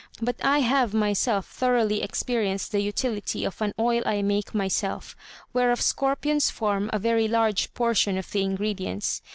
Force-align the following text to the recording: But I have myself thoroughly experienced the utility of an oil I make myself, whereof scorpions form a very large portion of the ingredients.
But 0.19 0.37
I 0.43 0.61
have 0.61 0.95
myself 0.95 1.45
thoroughly 1.45 2.01
experienced 2.01 2.71
the 2.71 2.79
utility 2.81 3.45
of 3.45 3.61
an 3.61 3.71
oil 3.77 4.01
I 4.03 4.23
make 4.23 4.55
myself, 4.55 5.15
whereof 5.53 5.79
scorpions 5.79 6.49
form 6.49 6.89
a 6.91 6.97
very 6.97 7.27
large 7.27 7.71
portion 7.75 8.17
of 8.17 8.31
the 8.31 8.41
ingredients. 8.41 9.21